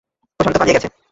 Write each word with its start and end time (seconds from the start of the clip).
প্রশান্ত 0.39 0.57
পালিয়ে 0.57 0.75
গেছে। 0.77 0.89